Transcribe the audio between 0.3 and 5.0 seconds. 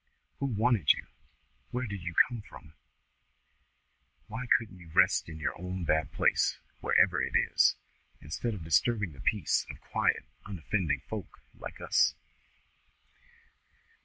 "Who wanted you? Where did you come from? Why couldn't you